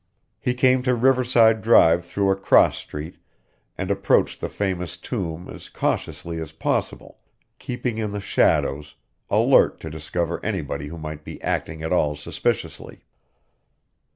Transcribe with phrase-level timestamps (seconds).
[0.39, 3.17] He came to Riverside Drive through a cross street,
[3.77, 7.19] and approached the famous Tomb as cautiously as possible,
[7.59, 8.95] keeping in the shadows,
[9.29, 13.03] alert to discover anybody who might be acting at all suspiciously.